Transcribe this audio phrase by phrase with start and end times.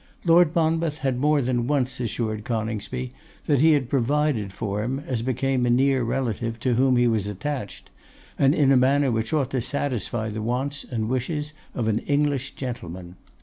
[0.25, 3.13] Lord Monmouth had more than once assured Coningsby
[3.45, 7.27] that he had provided for him as became a near relative to whom he was
[7.27, 7.91] attached,
[8.35, 12.55] and in a manner which ought to satisfy the wants and wishes of an English
[12.55, 13.15] gentleman.